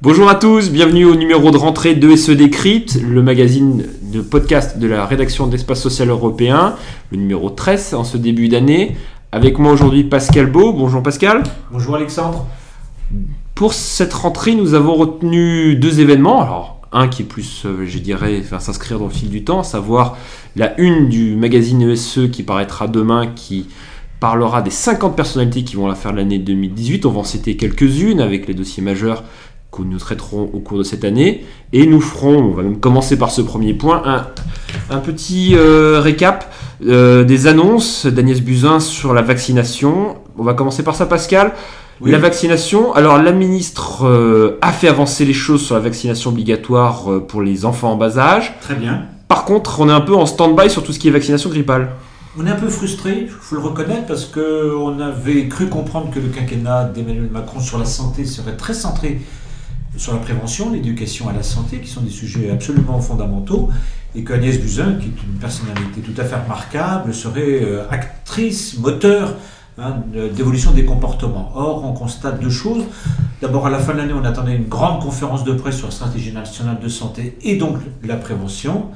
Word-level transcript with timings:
Bonjour 0.00 0.28
à 0.28 0.34
tous, 0.34 0.70
bienvenue 0.70 1.04
au 1.04 1.14
numéro 1.14 1.50
de 1.50 1.56
rentrée 1.56 1.94
de 1.94 2.16
SE 2.16 2.32
Décrypte, 2.32 3.00
le 3.00 3.22
magazine 3.22 3.86
de 4.02 4.20
podcast 4.20 4.78
de 4.78 4.86
la 4.86 5.06
rédaction 5.06 5.46
d'Espace 5.46 5.80
Social 5.80 6.08
Européen, 6.10 6.74
le 7.10 7.18
numéro 7.18 7.50
13 7.50 7.94
en 7.94 8.04
ce 8.04 8.16
début 8.16 8.48
d'année. 8.48 8.96
Avec 9.30 9.58
moi 9.58 9.72
aujourd'hui 9.72 10.04
Pascal 10.04 10.46
Beau. 10.46 10.72
Bonjour 10.72 11.02
Pascal. 11.02 11.42
Bonjour 11.70 11.94
Alexandre. 11.94 12.46
Pour 13.54 13.72
cette 13.72 14.12
rentrée, 14.12 14.54
nous 14.54 14.74
avons 14.74 14.94
retenu 14.94 15.76
deux 15.76 16.00
événements. 16.00 16.42
Alors, 16.42 16.81
un 16.92 17.08
qui 17.08 17.22
est 17.22 17.26
plus, 17.26 17.62
euh, 17.64 17.84
je 17.86 17.98
dirais, 17.98 18.42
s'inscrire 18.58 18.98
dans 18.98 19.06
le 19.06 19.10
fil 19.10 19.30
du 19.30 19.44
temps, 19.44 19.62
savoir 19.62 20.16
la 20.56 20.78
une 20.80 21.08
du 21.08 21.36
magazine 21.36 21.82
ESE 21.82 22.30
qui 22.30 22.42
paraîtra 22.42 22.88
demain, 22.88 23.26
qui 23.34 23.66
parlera 24.20 24.62
des 24.62 24.70
50 24.70 25.16
personnalités 25.16 25.64
qui 25.64 25.76
vont 25.76 25.88
la 25.88 25.94
faire 25.94 26.12
l'année 26.12 26.38
2018. 26.38 27.06
On 27.06 27.10
va 27.10 27.20
en 27.20 27.24
citer 27.24 27.56
quelques-unes 27.56 28.20
avec 28.20 28.46
les 28.46 28.54
dossiers 28.54 28.82
majeurs 28.82 29.24
que 29.72 29.82
nous 29.82 29.98
traiterons 29.98 30.50
au 30.52 30.60
cours 30.60 30.78
de 30.78 30.82
cette 30.82 31.04
année. 31.04 31.44
Et 31.72 31.86
nous 31.86 32.00
ferons, 32.00 32.36
on 32.36 32.50
va 32.50 32.62
même 32.62 32.78
commencer 32.78 33.18
par 33.18 33.30
ce 33.30 33.40
premier 33.40 33.74
point, 33.74 34.02
un, 34.04 34.26
un 34.90 34.98
petit 34.98 35.54
euh, 35.56 36.00
récap 36.00 36.52
euh, 36.86 37.24
des 37.24 37.46
annonces 37.46 38.06
d'Agnès 38.06 38.40
Buzyn 38.42 38.80
sur 38.80 39.14
la 39.14 39.22
vaccination. 39.22 40.18
On 40.36 40.42
va 40.42 40.54
commencer 40.54 40.82
par 40.82 40.94
ça, 40.94 41.06
Pascal. 41.06 41.52
Oui. 42.02 42.10
La 42.10 42.18
vaccination. 42.18 42.92
Alors, 42.94 43.22
la 43.22 43.30
ministre 43.30 44.04
euh, 44.04 44.58
a 44.60 44.72
fait 44.72 44.88
avancer 44.88 45.24
les 45.24 45.32
choses 45.32 45.64
sur 45.64 45.76
la 45.76 45.80
vaccination 45.80 46.30
obligatoire 46.30 47.12
euh, 47.12 47.20
pour 47.20 47.42
les 47.42 47.64
enfants 47.64 47.92
en 47.92 47.96
bas 47.96 48.18
âge. 48.18 48.54
Très 48.60 48.74
bien. 48.74 49.04
Par 49.28 49.44
contre, 49.44 49.78
on 49.78 49.88
est 49.88 49.92
un 49.92 50.00
peu 50.00 50.16
en 50.16 50.26
stand-by 50.26 50.68
sur 50.68 50.82
tout 50.82 50.92
ce 50.92 50.98
qui 50.98 51.06
est 51.06 51.12
vaccination 51.12 51.48
grippale. 51.48 51.90
On 52.36 52.44
est 52.44 52.50
un 52.50 52.56
peu 52.56 52.68
frustré, 52.68 53.20
il 53.22 53.28
faut 53.28 53.54
le 53.54 53.60
reconnaître, 53.60 54.06
parce 54.06 54.24
qu'on 54.24 54.98
avait 55.00 55.46
cru 55.48 55.68
comprendre 55.68 56.10
que 56.10 56.18
le 56.18 56.28
quinquennat 56.28 56.84
d'Emmanuel 56.84 57.28
Macron 57.30 57.60
sur 57.60 57.78
la 57.78 57.84
santé 57.84 58.24
serait 58.24 58.56
très 58.56 58.74
centré 58.74 59.20
sur 59.96 60.12
la 60.12 60.18
prévention, 60.18 60.72
l'éducation 60.72 61.28
à 61.28 61.32
la 61.32 61.42
santé, 61.42 61.78
qui 61.78 61.88
sont 61.88 62.00
des 62.00 62.10
sujets 62.10 62.50
absolument 62.50 62.98
fondamentaux, 63.00 63.68
et 64.16 64.24
qu'Agnès 64.24 64.58
Buzyn, 64.58 64.94
qui 64.98 65.06
est 65.06 65.22
une 65.22 65.38
personnalité 65.38 66.00
tout 66.00 66.18
à 66.20 66.24
fait 66.24 66.36
remarquable, 66.36 67.14
serait 67.14 67.62
euh, 67.62 67.84
actrice, 67.90 68.78
moteur 68.78 69.34
hein, 69.78 69.96
de- 70.12 70.28
d'évolution 70.28 70.72
des 70.72 70.84
comportements. 70.84 71.50
Or, 71.54 71.84
on 71.84 71.92
constate 71.92 72.40
deux 72.40 72.50
choses. 72.50 72.84
D'abord, 73.40 73.66
à 73.66 73.70
la 73.70 73.78
fin 73.78 73.92
de 73.92 73.98
l'année, 73.98 74.12
on 74.12 74.24
attendait 74.24 74.56
une 74.56 74.68
grande 74.68 75.00
conférence 75.02 75.44
de 75.44 75.52
presse 75.52 75.76
sur 75.78 75.86
la 75.86 75.92
stratégie 75.92 76.32
nationale 76.32 76.78
de 76.80 76.88
santé 76.88 77.36
et 77.42 77.56
donc 77.56 77.76
la 78.04 78.16
prévention. 78.16 78.86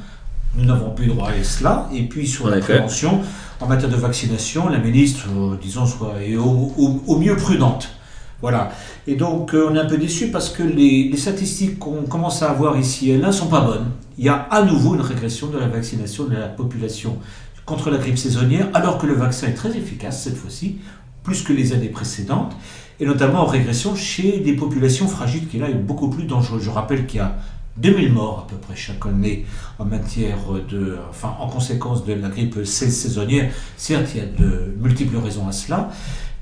Nous 0.56 0.64
n'avons 0.64 0.90
plus 0.90 1.06
droit 1.06 1.28
à 1.28 1.44
cela. 1.44 1.88
Et 1.92 2.04
puis, 2.04 2.26
sur 2.26 2.46
En 2.46 2.48
la 2.48 2.58
effet. 2.58 2.74
prévention, 2.74 3.20
en 3.60 3.66
matière 3.66 3.90
de 3.90 3.96
vaccination, 3.96 4.68
la 4.68 4.78
ministre, 4.78 5.26
euh, 5.36 5.56
disons, 5.60 5.84
soit, 5.86 6.14
est 6.26 6.36
au, 6.36 6.72
au- 6.78 7.02
au 7.06 7.18
mieux 7.18 7.36
prudente. 7.36 7.88
Voilà. 8.40 8.70
Et 9.06 9.16
donc, 9.16 9.54
euh, 9.54 9.68
on 9.70 9.74
est 9.74 9.78
un 9.78 9.86
peu 9.86 9.96
déçu 9.98 10.28
parce 10.30 10.50
que 10.50 10.62
les, 10.62 11.08
les 11.10 11.16
statistiques 11.16 11.78
qu'on 11.78 12.02
commence 12.02 12.42
à 12.42 12.50
avoir 12.50 12.76
ici 12.78 13.10
et 13.10 13.18
là 13.18 13.28
ne 13.28 13.32
sont 13.32 13.46
pas 13.48 13.62
bonnes. 13.62 13.86
Il 14.18 14.24
y 14.24 14.28
a 14.28 14.34
à 14.50 14.62
nouveau 14.62 14.94
une 14.94 15.00
régression 15.00 15.48
de 15.48 15.58
la 15.58 15.66
vaccination 15.68 16.24
de 16.24 16.34
la 16.34 16.46
population 16.48 17.16
contre 17.66 17.90
la 17.90 17.98
grippe 17.98 18.16
saisonnière, 18.18 18.68
alors 18.74 18.96
que 18.98 19.06
le 19.06 19.14
vaccin 19.14 19.48
est 19.48 19.54
très 19.54 19.76
efficace 19.76 20.22
cette 20.22 20.36
fois-ci, 20.36 20.76
plus 21.24 21.42
que 21.42 21.52
les 21.52 21.72
années 21.72 21.88
précédentes, 21.88 22.56
et 23.00 23.04
notamment 23.04 23.40
en 23.40 23.46
régression 23.46 23.94
chez 23.94 24.38
des 24.38 24.54
populations 24.54 25.08
fragiles 25.08 25.48
qui 25.48 25.58
là 25.58 25.68
est 25.68 25.74
beaucoup 25.74 26.08
plus 26.08 26.24
dangereux. 26.24 26.60
Je 26.62 26.70
rappelle 26.70 27.06
qu'il 27.06 27.18
y 27.18 27.22
a 27.22 27.36
2000 27.76 28.12
morts 28.12 28.46
à 28.46 28.50
peu 28.50 28.56
près 28.56 28.74
chaque 28.76 29.04
année 29.04 29.44
en 29.78 29.84
matière 29.84 30.38
de, 30.70 30.96
enfin, 31.10 31.34
en 31.40 31.48
conséquence 31.48 32.06
de 32.06 32.14
la 32.14 32.28
grippe 32.28 32.64
sais- 32.64 32.88
saisonnière. 32.88 33.50
Certes, 33.76 34.12
il 34.14 34.20
y 34.20 34.22
a 34.22 34.26
de 34.26 34.72
multiples 34.80 35.16
raisons 35.18 35.46
à 35.46 35.52
cela, 35.52 35.90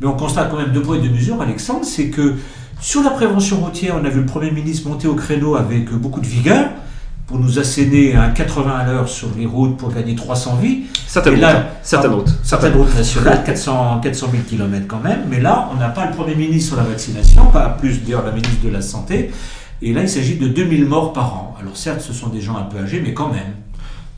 mais 0.00 0.06
on 0.06 0.12
constate 0.16 0.50
quand 0.50 0.58
même 0.58 0.70
deux 0.72 0.82
poids 0.82 0.96
et 0.98 1.00
deux 1.00 1.08
mesures, 1.10 1.40
Alexandre, 1.40 1.84
c'est 1.84 2.08
que 2.10 2.34
sur 2.80 3.02
la 3.02 3.10
prévention 3.10 3.56
routière, 3.64 3.96
on 4.00 4.04
a 4.04 4.10
vu 4.10 4.20
le 4.20 4.26
Premier 4.26 4.50
ministre 4.50 4.88
monter 4.88 5.08
au 5.08 5.14
créneau 5.14 5.56
avec 5.56 5.90
beaucoup 5.90 6.20
de 6.20 6.26
vigueur 6.26 6.70
pour 7.26 7.38
nous 7.38 7.58
asséner 7.58 8.14
à 8.14 8.28
80 8.28 8.70
à 8.70 8.84
l'heure 8.86 9.08
sur 9.08 9.28
les 9.38 9.46
routes 9.46 9.76
pour 9.78 9.92
gagner 9.92 10.14
300 10.14 10.58
vies. 10.62 10.80
Certaines 11.06 11.34
routes. 11.36 11.44
hein. 11.44 11.64
Certaines 11.82 12.12
routes. 12.12 12.34
Certaines 12.42 12.72
routes 12.74 12.94
nationales, 12.96 13.42
400, 13.44 14.00
400 14.02 14.26
000 14.30 14.42
km 14.48 14.86
quand 14.86 15.00
même. 15.02 15.20
Mais 15.30 15.40
là, 15.40 15.70
on 15.74 15.78
n'a 15.78 15.88
pas 15.88 16.06
le 16.06 16.12
Premier 16.12 16.34
ministre 16.34 16.68
sur 16.74 16.76
la 16.76 16.82
vaccination, 16.88 17.46
pas 17.46 17.68
plus 17.70 18.02
d'ailleurs 18.02 18.24
la 18.24 18.32
ministre 18.32 18.62
de 18.64 18.68
la 18.70 18.82
Santé. 18.82 19.30
Et 19.82 19.92
là, 19.92 20.02
il 20.02 20.08
s'agit 20.08 20.36
de 20.36 20.48
2000 20.48 20.84
morts 20.86 21.12
par 21.12 21.34
an. 21.34 21.56
Alors 21.60 21.76
certes, 21.76 22.00
ce 22.00 22.12
sont 22.12 22.28
des 22.28 22.40
gens 22.40 22.56
un 22.56 22.62
peu 22.62 22.78
âgés, 22.78 23.00
mais 23.04 23.14
quand 23.14 23.28
même. 23.28 23.54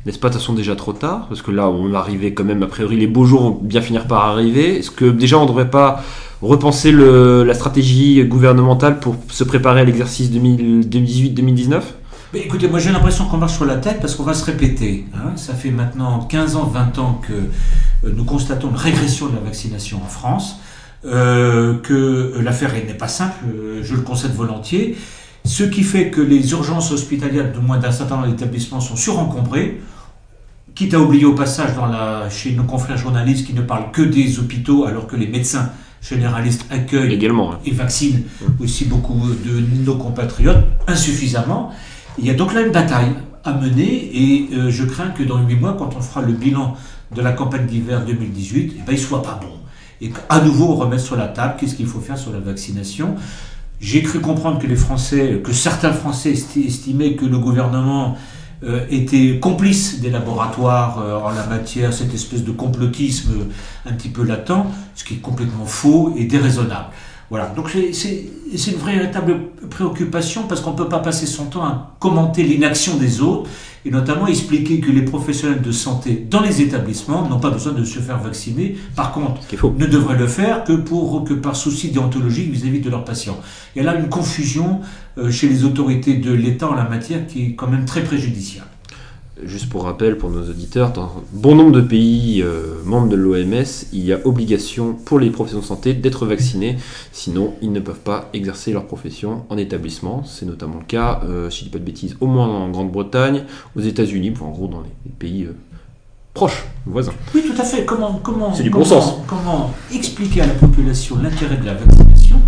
N'est-ce 0.05 0.19
pas 0.21 0.29
de 0.29 0.35
toute 0.35 0.43
façon 0.43 0.53
déjà 0.55 0.77
trop 0.77 0.93
tard? 0.93 1.27
Parce 1.29 1.43
que 1.43 1.51
là, 1.51 1.69
on 1.69 1.89
va 1.89 1.99
arriver 1.99 2.33
quand 2.35 2.45
même, 2.45 2.63
a 2.63 2.67
priori, 2.69 2.97
les 2.97 3.09
beaux 3.09 3.25
jours 3.25 3.43
vont 3.43 3.59
bien 3.61 3.81
finir 3.81 4.07
par 4.07 4.25
arriver. 4.27 4.79
Est-ce 4.79 4.91
que 4.93 5.05
déjà 5.07 5.37
on 5.39 5.43
ne 5.43 5.49
devrait 5.49 5.71
pas 5.71 6.01
repenser 6.43 6.93
le- 6.93 7.43
la 7.43 7.55
stratégie 7.55 8.23
gouvernementale 8.25 9.01
pour 9.01 9.17
se 9.29 9.43
préparer 9.43 9.81
à 9.81 9.85
l'exercice 9.85 10.31
2018-2019 10.31 11.96
Mais 12.33 12.41
écoutez, 12.41 12.69
moi 12.69 12.79
j'ai 12.81 12.91
l'impression 12.91 13.27
qu'on 13.27 13.37
marche 13.39 13.55
sur 13.55 13.65
la 13.65 13.77
tête 13.77 14.01
parce 14.01 14.15
qu'on 14.15 14.25
va 14.25 14.35
se 14.35 14.45
répéter. 14.45 15.07
hein. 15.15 15.33
Ça 15.37 15.55
fait 15.55 15.71
maintenant 15.71 16.21
15 16.25 16.57
ans, 16.57 16.65
20 16.65 16.99
ans 16.99 17.21
que 17.27 17.33
euh, 17.33 18.13
nous 18.15 18.25
constatons 18.25 18.71
une 18.71 18.77
régression 18.77 19.29
de 19.29 19.35
la 19.37 19.41
vaccination 19.41 20.01
en 20.05 20.09
France, 20.09 20.61
euh, 21.05 21.79
que 21.79 21.95
euh, 21.95 22.43
l'affaire 22.43 22.73
n'est 22.73 22.95
pas 22.95 23.09
simple, 23.09 23.45
je 23.83 23.95
le 23.95 24.01
concède 24.03 24.33
volontiers, 24.35 24.97
ce 25.45 25.63
qui 25.63 25.85
fait 25.85 26.11
que 26.11 26.21
les 26.21 26.51
urgences 26.51 26.91
hospitalières 26.91 27.53
de 27.53 27.59
moins 27.61 27.79
d'un 27.79 27.93
certain 27.93 28.17
nombre 28.17 28.29
d'établissements 28.29 28.81
sont 28.81 28.97
surencombrées, 28.97 29.81
quitte 30.75 30.95
à 30.95 31.01
oublier 31.01 31.25
au 31.25 31.35
passage 31.35 31.75
dans 31.77 31.87
la, 31.87 32.29
chez 32.29 32.53
nos 32.53 32.65
confrères 32.65 32.99
journalistes 32.99 33.47
qui 33.47 33.55
ne 33.55 33.63
parlent 33.63 33.93
que 33.93 34.03
des 34.03 34.41
hôpitaux 34.41 34.85
alors 34.85 35.07
que 35.07 35.15
les 35.17 35.29
médecins 35.29 35.71
généralistes 36.03 36.67
accueillent 36.71 37.15
Également. 37.15 37.53
hein. 37.55 37.59
et 37.65 37.71
vaccine 37.71 38.25
aussi 38.61 38.85
beaucoup 38.85 39.21
de 39.45 39.85
nos 39.85 39.95
compatriotes 39.95 40.65
insuffisamment. 40.89 41.71
Il 42.19 42.25
y 42.27 42.31
a 42.31 42.35
donc 42.35 42.55
là 42.55 42.63
une 42.63 42.73
bataille 42.73 43.13
à 43.45 43.53
mener 43.53 44.11
et 44.13 44.49
euh, 44.55 44.71
je 44.71 44.85
crains 44.85 45.09
que 45.11 45.23
dans 45.23 45.39
8 45.39 45.57
mois, 45.57 45.77
quand 45.79 45.95
on 45.97 46.01
fera 46.01 46.23
le 46.23 46.33
bilan 46.33 46.75
de 47.15 47.21
la 47.23 47.33
campagne 47.33 47.67
d'hiver 47.67 48.05
2018, 48.05 48.75
eh 48.77 48.79
ben, 48.79 48.85
il 48.89 48.95
ne 48.95 48.99
soit 48.99 49.23
pas 49.23 49.39
bon. 49.41 49.53
Et 50.01 50.11
qu'à 50.11 50.41
nouveau, 50.41 50.73
on 50.73 50.77
remette 50.77 51.01
sur 51.01 51.17
la 51.17 51.29
table 51.29 51.55
qu'est-ce 51.59 51.75
qu'il 51.75 51.87
faut 51.87 52.01
faire 52.01 52.19
sur 52.19 52.33
la 52.33 52.41
vaccination? 52.41 53.15
J'ai 53.81 54.03
cru 54.03 54.21
comprendre 54.21 54.59
que 54.59 54.67
les 54.67 54.77
Français, 54.77 55.41
que 55.45 55.53
certains 55.53 55.93
Français 55.93 56.33
esti- 56.33 56.67
estimaient 56.67 57.15
que 57.15 57.27
le 57.27 57.39
gouvernement 57.39 58.17
euh, 58.65 58.87
était 58.91 59.39
complice 59.39 60.01
des 60.01 60.11
laboratoires 60.11 60.99
euh, 60.99 61.19
en 61.21 61.31
la 61.31 61.47
matière, 61.47 61.93
cette 61.93 62.15
espèce 62.15 62.43
de 62.43 62.53
complotisme 62.53 63.33
un 63.85 63.93
petit 63.93 64.09
peu 64.09 64.25
latent, 64.25 64.67
ce 64.95 65.05
qui 65.05 65.15
est 65.15 65.19
complètement 65.19 65.67
faux 65.67 66.15
et 66.17 66.25
déraisonnable. 66.25 66.87
Voilà, 67.31 67.47
donc 67.57 67.71
c'est- 67.93 68.25
une 68.71 68.77
véritable 68.79 69.37
préoccupation 69.69 70.45
parce 70.49 70.61
qu'on 70.61 70.73
ne 70.73 70.77
peut 70.77 70.89
pas 70.89 71.01
passer 71.01 71.27
son 71.27 71.47
temps 71.47 71.65
à 71.65 71.97
commenter 71.99 72.45
l'inaction 72.45 72.97
des 72.97 73.21
autres 73.21 73.51
et 73.85 73.91
notamment 73.91 74.27
expliquer 74.29 74.79
que 74.81 74.91
les 74.93 75.03
professionnels 75.03 75.61
de 75.63 75.73
santé 75.73 76.25
dans 76.31 76.41
les 76.41 76.63
établissements 76.63 77.29
n'ont 77.29 77.41
pas 77.41 77.51
besoin 77.51 77.73
de 77.73 77.85
se 77.85 77.99
faire 77.99 78.19
vacciner. 78.21 78.77
Par 78.95 79.13
contre, 79.13 79.41
ne 79.79 79.87
devraient 79.87 80.17
le 80.19 80.27
faire 80.29 80.63
que, 80.65 80.73
pour, 80.75 81.25
que 81.25 81.35
par 81.35 81.57
souci 81.57 81.91
déontologique 81.91 82.51
vis-à-vis 82.51 82.81
de 82.81 82.91
leurs 82.91 83.05
patients. 83.05 83.39
Il 83.75 83.83
y 83.83 83.87
a 83.87 83.93
là 83.93 83.99
une 83.99 84.09
confusion 84.09 84.81
euh, 85.19 85.31
chez 85.31 85.49
les 85.49 85.65
autorités 85.65 86.15
de 86.15 86.33
l'État 86.33 86.69
en 86.69 86.75
la 86.75 86.89
matière 86.89 87.27
qui 87.27 87.45
est 87.47 87.55
quand 87.55 87.69
même 87.69 87.85
très 87.87 88.03
préjudiciable. 88.05 88.69
Juste 89.45 89.69
pour 89.69 89.83
rappel 89.85 90.17
pour 90.17 90.31
nos 90.31 90.49
auditeurs, 90.49 90.93
dans 90.95 91.13
bon 91.31 91.55
nombre 91.55 91.73
de 91.73 91.83
pays 91.83 92.41
euh, 92.43 92.83
membres 92.87 93.09
de 93.09 93.17
l'OMS, 93.17 93.65
il 93.93 94.03
y 94.03 94.11
a 94.15 94.19
obligation 94.25 94.95
pour 94.95 95.19
les 95.19 95.29
professionnels 95.29 95.63
de 95.63 95.69
santé 95.69 95.93
d'être 95.93 96.25
vaccinés, 96.25 96.77
sinon 97.13 97.53
ils 97.61 97.71
ne 97.71 97.81
peuvent 97.81 98.01
pas 98.01 98.31
exercer 98.33 98.73
leur 98.73 98.87
profession 98.87 99.45
en 99.51 99.59
établissement. 99.59 100.25
C'est 100.25 100.47
notamment 100.47 100.79
le 100.79 100.87
cas, 100.87 101.21
euh, 101.25 101.51
si 101.51 101.61
je 101.61 101.65
dis 101.65 101.71
pas 101.71 101.79
de 101.79 101.85
bêtises, 101.85 102.17
au 102.21 102.27
moins 102.27 102.47
en 102.49 102.71
Grande-Bretagne, 102.71 103.43
aux 103.77 103.81
États-Unis, 103.83 104.33
enfin, 104.35 104.47
en 104.47 104.53
gros 104.53 104.69
dans 104.69 104.81
les, 104.81 105.11
pays 105.19 105.45
euh, 105.45 105.55
proches, 106.33 106.65
voisins. 106.87 107.13
Oui, 107.35 107.43
tout 107.47 107.61
à 107.61 107.65
fait. 107.65 107.85
Comment, 107.85 108.19
comment, 108.23 108.55
C'est 108.55 108.63
du 108.63 108.71
bon 108.71 108.87
sens. 108.87 109.17
Comment 109.27 109.71
expliquer 109.93 110.41
à 110.41 110.47
la 110.47 110.55
population 110.55 111.17
l'intérêt 111.23 111.59
de 111.59 111.67
la 111.67 111.75
vaccination 111.75 112.41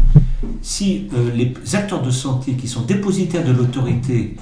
si 0.62 1.08
les 1.34 1.52
acteurs 1.74 2.02
de 2.02 2.10
santé 2.10 2.52
qui 2.54 2.66
sont 2.66 2.82
dépositaires 2.82 3.44
de 3.44 3.52
l'autorité 3.52 4.36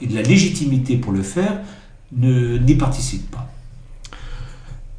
et 0.00 0.06
de 0.06 0.14
la 0.14 0.22
légitimité 0.22 0.96
pour 0.96 1.12
le 1.12 1.22
faire 1.22 1.52
ne- 1.52 1.81
n'y 2.18 2.74
participent 2.74 3.30
pas 3.30 3.46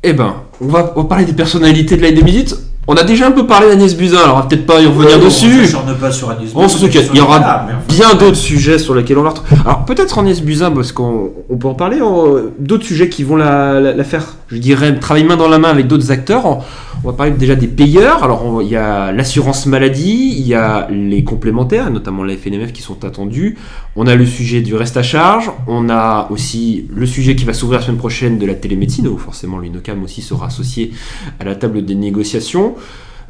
Eh 0.03 0.13
ben, 0.13 0.35
on 0.61 0.67
va, 0.67 0.93
on 0.95 1.01
va 1.03 1.07
parler 1.07 1.25
des 1.25 1.33
personnalités 1.33 1.95
de 1.97 2.01
l'année 2.01 2.15
2018. 2.15 2.55
On 2.85 2.95
a 2.95 3.03
déjà 3.03 3.27
un 3.27 3.31
peu 3.31 3.47
parlé 3.47 3.69
d'Agnès 3.69 3.95
Buzyn, 3.95 4.17
alors 4.17 4.35
on 4.35 4.39
va 4.41 4.45
peut-être 4.45 4.65
pas 4.65 4.81
y 4.81 4.85
revenir 4.85 5.17
Ouais, 5.17 5.23
dessus. 5.23 5.73
On 5.87 5.93
pas 5.93 6.11
sur 6.11 6.29
Agnès 6.31 6.51
On 6.53 6.63
Buzyn, 6.63 6.67
se 6.77 6.85
qu'il 6.87 7.15
y 7.15 7.21
aura 7.21 7.39
enfin, 7.39 7.65
bien 7.87 8.13
d'autres 8.15 8.35
sujets 8.35 8.77
sur 8.77 8.93
lesquels 8.93 9.17
on 9.17 9.23
va 9.23 9.29
retrouver. 9.29 9.55
Alors 9.65 9.85
peut-être 9.85 10.19
Agnès 10.19 10.41
Buzyn, 10.41 10.69
parce 10.71 10.91
qu'on 10.91 11.31
on 11.49 11.55
peut 11.55 11.69
en 11.69 11.75
parler, 11.75 12.01
on- 12.01 12.43
d'autres 12.59 12.83
sujets 12.85 13.07
qui 13.07 13.23
vont 13.23 13.37
la, 13.37 13.79
la- 13.79 13.93
la 13.93 14.03
faire, 14.03 14.35
je 14.53 14.57
dirais, 14.59 14.97
travailler 14.99 15.25
main 15.25 15.35
dans 15.35 15.47
la 15.47 15.57
main 15.57 15.69
avec 15.69 15.87
d'autres 15.87 16.11
acteurs. 16.11 16.45
On, 16.45 16.61
va 17.07 17.13
parler 17.13 17.31
déjà 17.31 17.55
des 17.55 17.67
payeurs. 17.67 18.23
Alors 18.23 18.61
il 18.61 18.69
y 18.69 18.75
a 18.75 19.11
l'assurance 19.11 19.65
maladie, 19.65 20.35
il 20.37 20.47
y 20.47 20.53
a 20.53 20.87
les 20.89 21.23
complémentaires, 21.23 21.89
notamment 21.89 22.23
la 22.23 22.37
FNMF 22.37 22.71
qui 22.71 22.81
sont 22.81 23.03
attendus. 23.03 23.57
On 23.95 24.07
a 24.07 24.15
le 24.15 24.25
sujet 24.25 24.61
du 24.61 24.75
reste 24.75 24.95
à 24.95 25.03
charge. 25.03 25.51
On 25.67 25.89
a 25.89 26.27
aussi 26.29 26.87
le 26.95 27.05
sujet 27.05 27.35
qui 27.35 27.43
va 27.43 27.53
s'ouvrir 27.53 27.79
la 27.79 27.85
semaine 27.85 27.97
prochaine 27.97 28.37
de 28.37 28.45
la 28.45 28.53
télémédecine, 28.53 29.07
où 29.07 29.17
forcément 29.17 29.59
l'UNOCAM 29.59 30.01
aussi 30.03 30.21
sera 30.21 30.47
associé 30.47 30.93
à 31.39 31.43
la 31.43 31.55
table 31.55 31.83
des 31.83 31.95
négociations. 31.95 32.75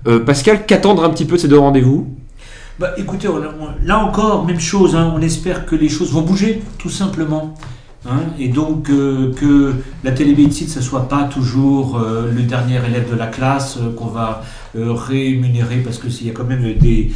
Euh, 0.05 0.19
Pascal, 0.19 0.65
qu'attendre 0.65 1.03
un 1.03 1.09
petit 1.09 1.25
peu 1.25 1.37
de 1.37 1.41
ces 1.41 1.47
deux 1.47 1.57
rendez-vous? 1.57 2.07
Bah, 2.79 2.91
écoutez, 2.97 3.27
là 3.85 3.99
encore, 3.99 4.45
même 4.45 4.59
chose, 4.59 4.95
hein, 4.95 5.13
on 5.15 5.21
espère 5.21 5.65
que 5.65 5.75
les 5.75 5.89
choses 5.89 6.11
vont 6.11 6.21
bouger, 6.21 6.61
tout 6.77 6.89
simplement. 6.89 7.55
Hein, 8.05 8.21
et 8.39 8.47
donc 8.47 8.89
euh, 8.89 9.33
que 9.33 9.73
la 10.03 10.11
télémédecine, 10.11 10.67
ce 10.67 10.79
ne 10.79 10.83
soit 10.83 11.07
pas 11.07 11.23
toujours 11.23 11.97
euh, 11.97 12.31
le 12.31 12.44
dernier 12.44 12.79
élève 12.85 13.09
de 13.09 13.15
la 13.15 13.27
classe 13.27 13.77
euh, 13.77 13.94
qu'on 13.94 14.07
va 14.07 14.44
rémunérer 14.75 15.77
parce 15.77 16.00
qu'il 16.00 16.25
y 16.25 16.31
a 16.31 16.33
quand 16.33 16.45
même 16.45 16.73
des, 16.79 17.11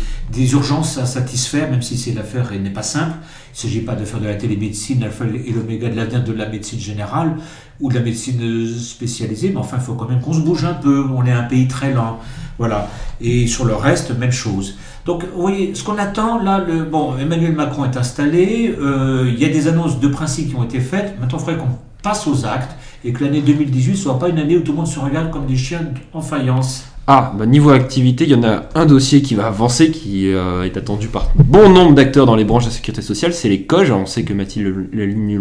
urgences 0.54 1.00
à 1.00 1.07
satisfaire, 1.07 1.72
même 1.72 1.81
si 1.81 1.98
c'est 1.98 2.13
l'affaire 2.13 2.51
n'est 2.51 2.69
pas 2.69 2.84
simple. 2.84 3.16
Il 3.16 3.57
ne 3.57 3.72
s'agit 3.72 3.81
pas 3.81 3.95
de 3.95 4.06
faire 4.06 4.19
de 4.19 4.28
la 4.28 4.36
télémédecine 4.36 5.00
l'alpha 5.00 5.25
et 5.25 5.51
l'oméga 5.51 5.89
de 5.89 6.34
la 6.34 6.48
médecine 6.48 6.80
générale 6.80 7.36
ou 7.80 7.90
de 7.90 7.95
la 7.95 8.01
médecine 8.01 8.68
spécialisée, 8.78 9.50
mais 9.50 9.60
enfin, 9.60 9.78
il 9.80 9.83
faut 9.83 9.95
quand 9.95 10.07
même 10.07 10.22
qu'on 10.22 10.33
se 10.33 10.42
bouge 10.42 10.66
un 10.66 10.75
peu. 10.75 11.06
On 11.16 11.25
est 11.25 11.31
un 11.31 11.44
pays 11.44 11.68
très 11.68 11.94
lent. 11.94 12.19
Voilà. 12.57 12.89
Et 13.21 13.48
sur 13.48 13.65
le 13.65 13.75
reste, 13.75 14.18
même 14.18 14.31
chose. 14.31 14.77
Donc, 15.06 15.24
vous 15.33 15.42
voyez, 15.42 15.74
ce 15.74 15.83
qu'on 15.83 15.98
attend, 15.98 16.42
là, 16.42 16.63
le, 16.65 16.83
bon, 16.83 17.18
Emmanuel 17.18 17.54
Macron 17.54 17.86
est 17.86 17.98
installé, 17.98 18.75
euh, 18.80 19.31
il 19.31 19.39
y 19.39 19.45
a 19.45 19.50
des 19.50 19.68
annonces 19.68 20.00
de 20.00 20.07
principe 20.07 20.50
qui 20.50 20.56
ont 20.56 20.63
été 20.63 20.80
faites, 20.80 21.19
maintenant 21.19 21.38
il 21.38 21.45
faudrait 21.45 21.57
qu'on 21.57 21.77
passe 22.04 22.27
aux 22.27 22.45
actes 22.45 22.75
et 23.06 23.13
que 23.13 23.24
l'année 23.24 23.42
2018 23.42 23.92
ne 23.92 23.95
soit 23.95 24.19
pas 24.19 24.30
une 24.30 24.39
année 24.39 24.57
où 24.57 24.62
tout 24.62 24.71
le 24.71 24.77
monde 24.77 24.88
se 24.88 25.00
regarde 25.00 25.31
comme 25.31 25.45
des 25.45 25.56
chiens 25.56 25.81
en 26.13 26.21
faïence. 26.21 26.86
Ah, 27.09 27.31
bah 27.38 27.45
niveau 27.45 27.69
activité, 27.69 28.25
il 28.25 28.31
y 28.31 28.36
en 28.36 28.44
a 28.44 28.63
un 28.75 28.86
dossier 28.86 29.21
qui 29.21 29.33
va 29.33 29.48
avancer, 29.48 29.92
qui 29.92 30.27
euh, 30.27 30.65
est 30.65 30.75
attendu 30.75 31.07
par 31.07 31.31
bon 31.36 31.69
nombre 31.69 31.95
d'acteurs 31.95 32.25
dans 32.25 32.36
les 32.36 32.44
branches 32.44 32.65
de 32.65 32.69
la 32.69 32.75
sécurité 32.75 33.01
sociale, 33.01 33.33
c'est 33.33 33.48
les 33.48 33.62
COGE. 33.62 33.92
On 33.92 34.06
sait 34.06 34.24
que 34.24 34.33
Mathilde 34.33 34.89
Laligne 34.92 35.39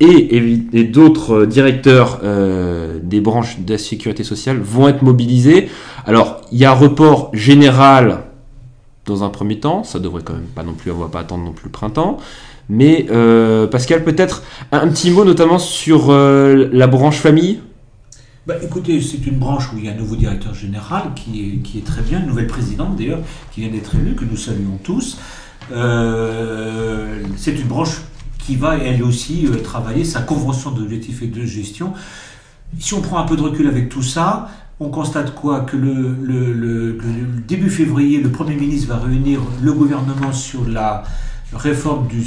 et, 0.00 0.84
d'autres 0.84 1.42
euh, 1.42 1.46
directeurs 1.46 2.20
euh, 2.24 2.98
des 3.02 3.20
branches 3.20 3.60
de 3.60 3.72
la 3.72 3.78
sécurité 3.78 4.24
sociale 4.24 4.58
vont 4.58 4.88
être 4.88 5.02
mobilisés. 5.02 5.68
Alors, 6.06 6.40
il 6.50 6.58
y 6.58 6.64
a 6.64 6.72
report 6.72 7.30
général 7.34 8.24
dans 9.06 9.24
un 9.24 9.28
premier 9.28 9.60
temps, 9.60 9.84
ça 9.84 9.98
devrait 9.98 10.22
quand 10.22 10.34
même 10.34 10.42
pas 10.42 10.62
non 10.62 10.74
plus, 10.74 10.90
on 10.90 11.08
pas 11.08 11.20
attendre 11.20 11.44
non 11.44 11.52
plus 11.52 11.66
le 11.66 11.72
printemps. 11.72 12.18
Mais 12.68 13.06
euh, 13.10 13.66
Pascal, 13.66 14.04
peut-être 14.04 14.42
un, 14.72 14.86
petit 14.88 15.10
mot 15.10 15.24
notamment 15.24 15.58
sur 15.58 16.12
la 16.12 16.86
branche 16.86 17.16
famille? 17.16 17.60
Bah, 18.46 18.54
écoutez, 18.62 19.00
c'est 19.00 19.26
une 19.26 19.38
branche 19.38 19.72
où 19.72 19.78
il 19.78 19.84
y 19.84 19.88
a 19.88 19.92
un 19.92 19.96
nouveau 19.96 20.16
directeur 20.16 20.54
général 20.54 21.12
qui 21.16 21.60
est, 21.76 21.84
très 21.84 22.02
bien, 22.02 22.20
une 22.20 22.26
nouvelle 22.26 22.46
présidente 22.46 22.96
d'ailleurs, 22.96 23.20
qui 23.52 23.62
vient 23.62 23.70
d'être 23.70 23.94
élue, 23.96 24.14
que 24.14 24.24
nous 24.24 24.36
saluons 24.36 24.78
tous. 24.84 25.18
C'est 27.36 27.52
une 27.52 27.66
branche 27.66 28.02
qui 28.46 28.56
va 28.56 28.76
elle 28.76 29.02
aussi 29.02 29.46
euh, 29.46 29.56
travailler 29.62 30.04
sa 30.04 30.20
convention 30.22 30.70
d'objectifs 30.70 31.22
et 31.22 31.26
de 31.26 31.44
gestion. 31.44 31.92
Si 32.78 32.94
on 32.94 33.00
prend 33.00 33.18
un 33.18 33.24
peu 33.24 33.36
de 33.36 33.42
recul 33.42 33.66
avec 33.66 33.88
tout 33.88 34.02
ça, 34.02 34.48
on 34.78 34.88
constate 34.88 35.34
quoi? 35.34 35.60
Que 35.60 35.76
le, 35.76 36.14
le- 36.22 36.52
le- 36.52 36.92
que 36.94 37.04
le 37.04 37.40
début 37.46 37.68
février, 37.70 38.20
le 38.20 38.30
Premier 38.30 38.54
ministre 38.54 38.88
va 38.88 38.98
réunir 38.98 39.40
le 39.62 39.72
gouvernement 39.72 40.32
sur 40.32 40.66
la 40.68 41.02
réforme 41.52 42.06
du, 42.08 42.22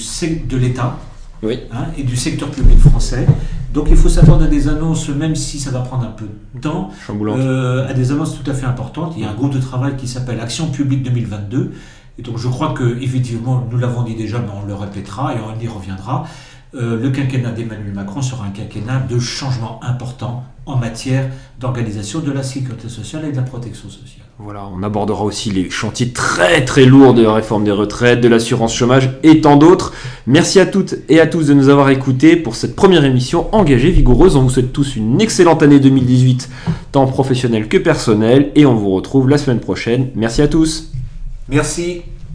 de 0.47 0.57
l'État 0.57 0.97
Oui. 1.41 1.59
hein, 1.71 1.85
et 1.97 2.03
du 2.03 2.15
secteur 2.15 2.51
public 2.51 2.77
français. 2.79 3.25
Donc 3.73 3.87
il 3.89 3.95
faut 3.97 4.09
s'attendre 4.09 4.43
à 4.43 4.47
des 4.47 4.67
annonces, 4.67 5.09
même 5.09 5.33
si 5.35 5.59
ça 5.59 5.71
va 5.71 5.79
prendre 5.79 6.03
un 6.05 6.11
peu 6.11 6.27
de 6.53 6.59
temps, 6.61 6.91
euh, 7.39 7.89
à 7.89 7.93
des 7.93 8.11
annonces 8.11 8.37
tout 8.39 8.51
à 8.51 8.53
fait 8.53 8.67
importantes. 8.67 9.13
Il 9.17 9.23
y 9.23 9.25
a 9.25 9.31
un 9.31 9.33
groupe 9.33 9.53
de 9.53 9.59
travail 9.59 9.95
qui 9.97 10.07
s'appelle 10.07 10.39
Action 10.39 10.67
publique 10.69 11.01
2022. 11.01 11.71
Et 12.19 12.21
donc 12.21 12.37
je 12.37 12.47
crois 12.47 12.73
que, 12.73 13.01
effectivement, 13.01 13.67
nous 13.71 13.77
l'avons 13.77 14.03
dit 14.03 14.15
déjà, 14.15 14.39
mais 14.39 14.51
on 14.61 14.67
le 14.67 14.75
répétera 14.75 15.33
et 15.33 15.37
on 15.39 15.59
y 15.59 15.67
reviendra. 15.67 16.25
euh, 16.75 16.99
le 16.99 17.09
quinquennat 17.11 17.51
d'Emmanuel 17.51 17.93
Macron 17.93 18.21
sera 18.21 18.45
un 18.45 18.49
quinquennat 18.49 19.05
de 19.07 19.19
changements 19.19 19.79
importants 19.83 20.43
en 20.65 20.77
matière 20.77 21.29
d'organisation 21.59 22.19
de 22.19 22.31
la 22.31 22.41
sécurité 22.41 22.89
sociale 22.89 23.25
et 23.25 23.31
de 23.31 23.35
la 23.35 23.43
protection 23.43 23.89
sociale. 23.89 24.25
Voilà, 24.39 24.67
on 24.75 24.81
abordera 24.81 25.23
aussi 25.23 25.51
les 25.51 25.69
chantiers 25.69 26.11
très 26.11 26.65
très 26.65 26.85
lourds 26.85 27.13
de 27.13 27.21
la 27.21 27.33
réforme 27.33 27.63
des 27.63 27.71
retraites, 27.71 28.21
de 28.21 28.27
l'assurance 28.27 28.73
chômage 28.73 29.11
et 29.21 29.41
tant 29.41 29.55
d'autres. 29.55 29.93
Merci 30.25 30.59
à 30.59 30.65
toutes 30.65 30.95
et 31.09 31.19
à 31.19 31.27
tous 31.27 31.47
de 31.47 31.53
nous 31.53 31.69
avoir 31.69 31.89
écoutés 31.91 32.35
pour 32.35 32.55
cette 32.55 32.75
première 32.75 33.05
émission 33.05 33.53
engagée, 33.53 33.91
vigoureuse. 33.91 34.35
On 34.35 34.41
vous 34.41 34.49
souhaite 34.49 34.73
tous 34.73 34.95
une 34.95 35.21
excellente 35.21 35.61
année 35.61 35.79
2018, 35.79 36.49
tant 36.91 37.05
professionnelle 37.05 37.67
que 37.67 37.77
personnelle, 37.77 38.51
et 38.55 38.65
on 38.65 38.73
vous 38.73 38.89
retrouve 38.91 39.29
la 39.29 39.37
semaine 39.37 39.59
prochaine. 39.59 40.09
Merci 40.15 40.41
à 40.41 40.47
tous. 40.47 40.91
Merci. 41.49 42.03